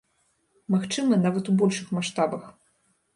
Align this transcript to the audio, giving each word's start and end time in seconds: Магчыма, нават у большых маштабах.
Магчыма, 0.75 1.19
нават 1.25 1.51
у 1.53 1.55
большых 1.59 1.87
маштабах. 1.99 2.49